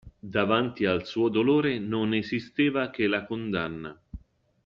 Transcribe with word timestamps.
Davanti 0.17 0.85
al 0.85 1.05
suo 1.05 1.29
dolore 1.29 1.77
non 1.77 2.15
esisteva 2.15 2.89
che 2.89 3.05
la 3.05 3.23
condanna. 3.23 3.95